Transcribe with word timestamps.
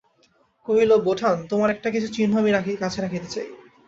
কহিল, 0.67 0.91
বোঠান, 1.05 1.37
তোমার 1.47 1.69
একটা 1.69 1.89
কিছু 1.89 2.07
চিহ্ন 2.07 2.33
আমি 2.37 2.49
কাছে 2.77 2.99
রাখিতে 3.01 3.27
চাই। 3.27 3.47